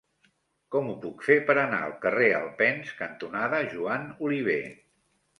[0.75, 4.57] Com ho puc fer per anar al carrer Alpens cantonada Joan Oliver?